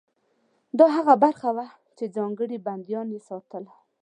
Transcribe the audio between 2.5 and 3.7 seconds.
بندیان یې ساتل.